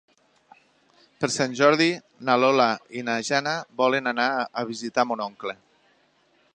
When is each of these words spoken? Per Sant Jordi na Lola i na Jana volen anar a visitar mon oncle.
Per 1.23 1.29
Sant 1.35 1.53
Jordi 1.59 1.87
na 2.29 2.37
Lola 2.45 2.67
i 3.01 3.05
na 3.11 3.19
Jana 3.31 3.55
volen 3.83 4.13
anar 4.15 4.29
a 4.63 4.67
visitar 4.75 5.07
mon 5.11 5.27
oncle. 5.31 5.59